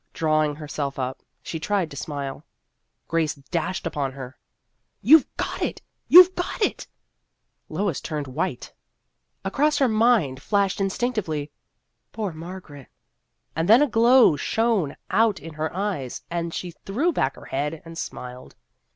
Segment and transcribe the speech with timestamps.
[0.13, 2.43] Drawing herself up, she tried to smile.
[3.07, 4.35] Grace dashed upon her."
[5.03, 5.83] You Ve got it!
[6.07, 6.87] You Ve got it!"
[7.69, 8.73] Lois turned white.
[9.45, 11.51] Across her mind The History of an Ambition 53 flashed instinctively,"
[12.13, 12.87] Poor Margaret!"
[13.55, 17.83] And then a glow shone out in her eyes, and she threw back her head,
[17.85, 18.55] and smiled.